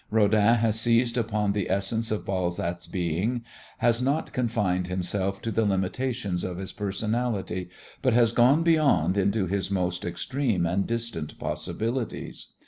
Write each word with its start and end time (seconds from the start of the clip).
Rodin 0.09 0.55
has 0.55 0.79
seized 0.79 1.15
upon 1.15 1.51
the 1.53 1.69
essence 1.69 2.09
of 2.09 2.25
Balzac's 2.25 2.87
being, 2.87 3.43
has 3.77 4.01
not 4.01 4.33
confined 4.33 4.87
himself 4.87 5.43
to 5.43 5.51
the 5.51 5.63
limitations 5.63 6.43
of 6.43 6.57
his 6.57 6.71
personality, 6.71 7.69
but 8.01 8.13
has 8.13 8.31
gone 8.31 8.63
beyond 8.63 9.15
into 9.15 9.45
his 9.45 9.69
most 9.69 10.03
extreme 10.03 10.65
and 10.65 10.87
distant 10.87 11.37
possibilities. 11.37 12.47